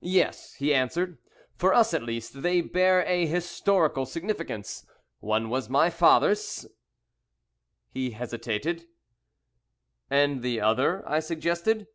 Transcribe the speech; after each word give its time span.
"Yes," 0.00 0.54
he 0.54 0.72
answered. 0.72 1.18
"For 1.58 1.74
us, 1.74 1.92
at 1.92 2.02
least, 2.02 2.40
they 2.42 2.62
bear 2.62 3.04
a 3.06 3.26
historical 3.26 4.06
significance. 4.06 4.86
One 5.20 5.50
was 5.50 5.68
my 5.68 5.90
father's" 5.90 6.64
He 7.92 8.12
hesitated. 8.12 8.86
"And 10.08 10.40
the 10.40 10.62
other," 10.62 11.06
I 11.06 11.20
suggested. 11.20 11.88